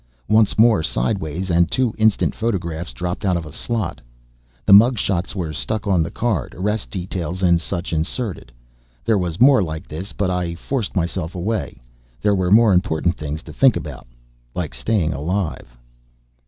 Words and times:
Once 0.27 0.57
more 0.57 0.81
sideways 0.81 1.51
and 1.51 1.69
two 1.69 1.93
instant 1.95 2.33
photographs 2.33 2.91
dropped 2.91 3.23
out 3.23 3.37
of 3.37 3.45
a 3.45 3.51
slot. 3.51 4.01
The 4.65 4.73
mug 4.73 4.97
shots 4.97 5.35
were 5.35 5.53
stuck 5.53 5.85
on 5.85 6.01
the 6.01 6.09
card, 6.09 6.55
arrest 6.55 6.89
details 6.89 7.43
and 7.43 7.61
such 7.61 7.93
inserted. 7.93 8.51
There 9.05 9.19
was 9.19 9.39
more 9.39 9.61
like 9.61 9.87
this, 9.87 10.11
but 10.11 10.31
I 10.31 10.55
forced 10.55 10.95
myself 10.95 11.35
away. 11.35 11.83
There 12.19 12.33
were 12.33 12.49
more 12.49 12.73
important 12.73 13.15
things 13.15 13.43
to 13.43 13.53
think 13.53 13.75
about. 13.75 14.07
Like 14.55 14.73
staying 14.73 15.13
alive. 15.13 15.77